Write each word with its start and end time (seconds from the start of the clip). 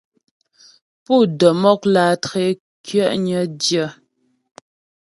Pú 1.03 1.15
də́ 1.39 1.51
mɔk 1.61 1.81
lǎtré 1.93 2.45
kyɛ'nyə 2.85 3.41
dyə. 3.61 3.85